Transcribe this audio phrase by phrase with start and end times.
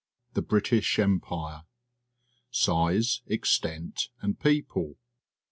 [0.33, 1.61] THE BRITISH EMPIRE
[2.49, 4.95] Size, Extent, and People.